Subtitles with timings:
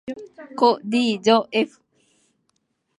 [0.57, 1.67] こ ｄ じょ ｆ